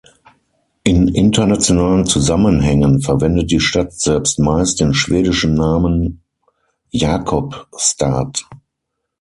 In 0.83 1.09
internationalen 1.15 2.07
Zusammenhängen 2.07 3.01
verwendet 3.01 3.51
die 3.51 3.59
Stadt 3.59 3.93
selbst 3.93 4.39
meist 4.39 4.79
den 4.79 4.95
schwedischen 4.95 5.53
Namen 5.53 6.23
Jakobstad. 6.89 8.31